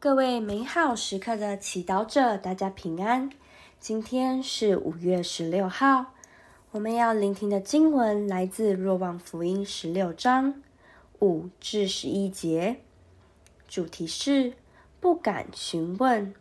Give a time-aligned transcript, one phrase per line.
[0.00, 3.30] 各位美好时刻的祈祷者，大家平安。
[3.80, 6.14] 今天是五月十六号，
[6.70, 10.62] 我们要聆听的经文来自《若望福音》十六章
[11.18, 12.76] 五至十一节，
[13.66, 14.52] 主题是
[15.00, 16.32] 不敢询问。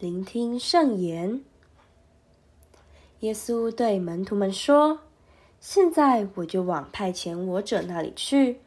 [0.00, 1.40] 聆听圣言。
[3.20, 5.02] 耶稣对门徒们说
[5.60, 8.58] ：“现在我就往派遣我者那里去，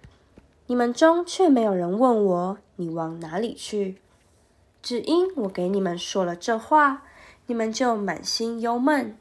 [0.68, 3.98] 你们中却没有人问我。”你往哪里去？
[4.84, 7.04] 只因我给你们说了这话，
[7.48, 9.18] 你们就满心忧闷。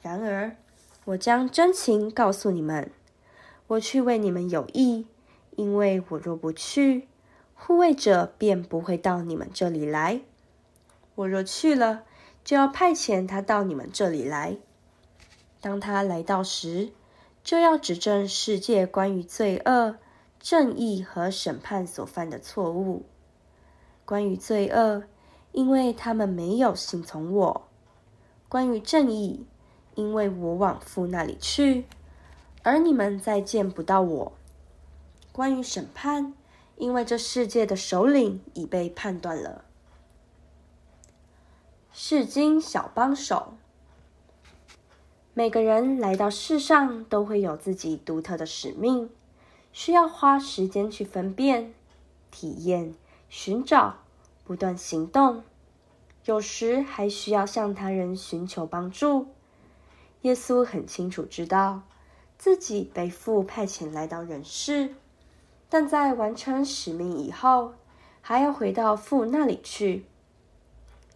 [0.00, 0.56] 然而，
[1.04, 2.90] 我将真情告诉你们：
[3.66, 5.06] 我去为你们有益，
[5.56, 7.06] 因为我若不去，
[7.54, 10.20] 护卫者便不会到你们这里来；
[11.16, 12.04] 我若去了，
[12.42, 14.56] 就要派遣他到你们这里来。
[15.60, 16.88] 当他来到时，
[17.44, 19.96] 就要指证世界关于罪恶。
[20.48, 23.04] 正义和审判所犯的错误。
[24.04, 25.02] 关于罪恶，
[25.50, 27.62] 因为他们没有信从我；
[28.48, 29.44] 关于正义，
[29.96, 31.86] 因为我往父那里去，
[32.62, 34.34] 而你们再见不到我；
[35.32, 36.32] 关于审判，
[36.76, 39.64] 因为这世界的首领已被判断了。
[41.90, 43.54] 世经小帮手，
[45.34, 49.10] 每个人来到世上都会有自己独特的使命。
[49.76, 51.74] 需要花时间去分辨、
[52.30, 52.94] 体验、
[53.28, 53.98] 寻找、
[54.42, 55.44] 不断行动，
[56.24, 59.26] 有时还需要向他人寻求帮助。
[60.22, 61.82] 耶稣很清楚知道
[62.38, 64.94] 自己被父派遣来到人世，
[65.68, 67.74] 但在完成使命以后，
[68.22, 70.06] 还要回到父那里去。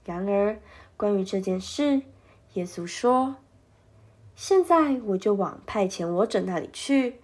[0.04, 0.60] 然而，
[0.98, 2.02] 关于这件事，
[2.52, 3.36] 耶稣说
[4.36, 7.22] ：“现在我就往派遣我者那里去。”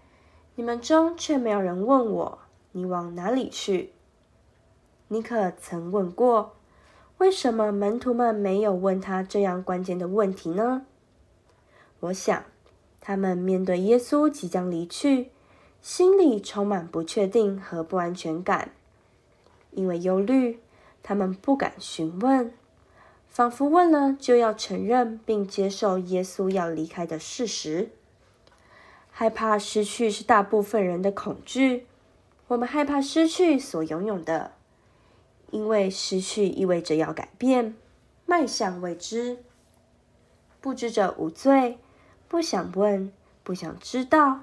[0.56, 2.38] 你们中却没有人问我
[2.72, 3.92] ：“你往哪里去？”
[5.08, 6.56] 你可曾问过，
[7.18, 10.86] 为什么门徒们没有问他这样关键的问题呢？
[12.00, 12.44] 我想，
[13.00, 15.30] 他们面对耶稣即将离去，
[15.82, 18.72] 心里充满不确定和不安全感。
[19.72, 20.60] 因为忧虑，
[21.02, 22.52] 他们不敢询问，
[23.28, 27.90] 仿佛问了就要承认并接受耶稣要离开的事实。
[29.18, 31.86] 害怕失去是大部分人的恐惧。
[32.48, 34.52] 我们害怕失去所拥有的，
[35.50, 37.74] 因为失去意味着要改变，
[38.26, 39.38] 迈向未知。
[40.60, 41.78] 不知者无罪，
[42.28, 43.10] 不想问，
[43.42, 44.40] 不想知道，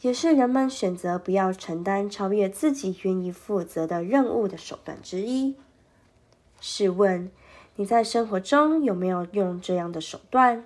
[0.00, 5.54] 也是人们选择不要承担超越自己愿意负责的任务的手段之一。
[6.62, 7.30] 试问，
[7.76, 10.64] 你在生活中有没有用这样的手段？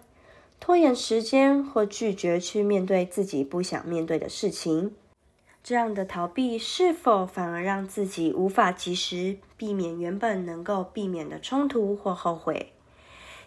[0.61, 4.95] 拖延时间或拒绝去面对自己不想面对的事情，
[5.63, 12.73] 这样的逃避是否反而让自己无法及时避免原本能够避免的冲突或后悔？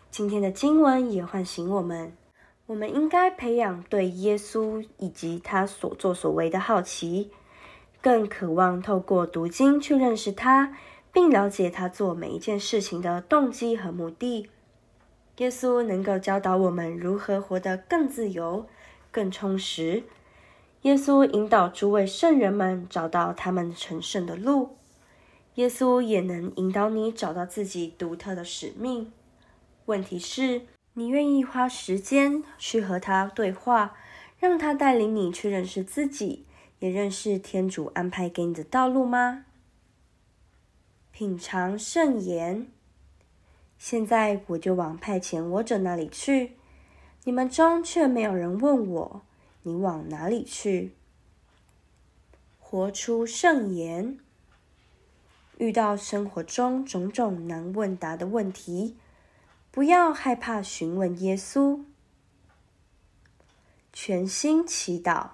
[0.10, 2.14] 今天的经文也唤醒我们，
[2.66, 7.30] 我们应该培养对耶稣以及他所作所为的好奇，
[8.02, 10.76] 更渴望透过读经去认识他，
[11.14, 14.50] 并了解他做每一件事情的动机和目的。
[15.42, 18.68] 耶稣能够教导我们如何活得更自由、
[19.10, 20.04] 更充实。
[20.84, 24.78] 耶稣引导诸位圣人们找到他们成圣的路。
[25.56, 29.12] 耶稣也能引导你找到自己独特的使命。
[29.88, 30.62] 问题是，
[30.94, 33.96] 你愿意花时间去和他对话，
[34.38, 36.46] 让他带领你去认识自己，
[36.78, 39.46] 也认识天主安排给你的道路吗？
[41.12, 42.68] 品尝圣言。
[43.82, 46.52] 现在我就往派遣我者那里去，
[47.24, 49.22] 你们中却没有人问我
[49.64, 50.94] ：“你往哪里去？”
[52.62, 54.20] 活出圣言。
[55.58, 58.98] 遇到生活中种种难问答的问题，
[59.72, 61.84] 不要害怕询问耶稣。
[63.92, 65.30] 全心祈祷，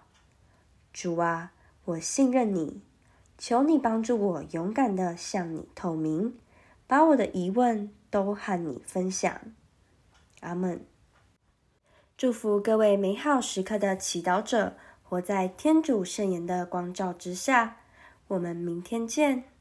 [0.94, 1.52] 主啊，
[1.84, 2.80] 我信任你，
[3.38, 6.38] 求你帮助我勇敢地向你透明，
[6.88, 7.92] 把我的疑问。
[8.10, 9.42] 都和你分享，
[10.42, 10.86] 阿门。
[12.16, 17.78] 祝福各位美好时刻的祈祷者，活在天主圣言的光照之下。
[18.30, 19.57] 我们明天见。